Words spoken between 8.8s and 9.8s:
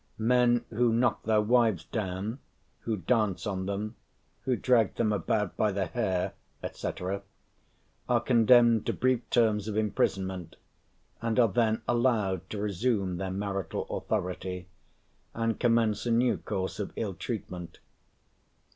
to brief terms of